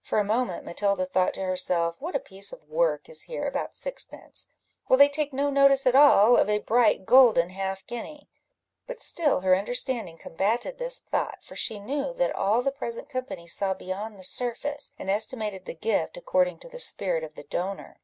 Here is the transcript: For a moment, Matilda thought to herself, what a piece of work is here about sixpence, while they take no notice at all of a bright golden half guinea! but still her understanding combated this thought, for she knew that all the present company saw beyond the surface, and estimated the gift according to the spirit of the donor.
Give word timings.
For 0.00 0.20
a 0.20 0.24
moment, 0.24 0.64
Matilda 0.64 1.04
thought 1.04 1.34
to 1.34 1.42
herself, 1.42 2.00
what 2.00 2.14
a 2.14 2.20
piece 2.20 2.52
of 2.52 2.68
work 2.68 3.08
is 3.08 3.22
here 3.22 3.48
about 3.48 3.74
sixpence, 3.74 4.46
while 4.86 4.96
they 4.96 5.08
take 5.08 5.32
no 5.32 5.50
notice 5.50 5.88
at 5.88 5.96
all 5.96 6.36
of 6.36 6.48
a 6.48 6.60
bright 6.60 7.04
golden 7.04 7.48
half 7.50 7.84
guinea! 7.84 8.28
but 8.86 9.00
still 9.00 9.40
her 9.40 9.56
understanding 9.56 10.18
combated 10.18 10.78
this 10.78 11.00
thought, 11.00 11.42
for 11.42 11.56
she 11.56 11.80
knew 11.80 12.12
that 12.14 12.32
all 12.36 12.62
the 12.62 12.70
present 12.70 13.08
company 13.08 13.48
saw 13.48 13.74
beyond 13.74 14.16
the 14.16 14.22
surface, 14.22 14.92
and 15.00 15.10
estimated 15.10 15.64
the 15.64 15.74
gift 15.74 16.16
according 16.16 16.60
to 16.60 16.68
the 16.68 16.78
spirit 16.78 17.24
of 17.24 17.34
the 17.34 17.42
donor. 17.42 17.98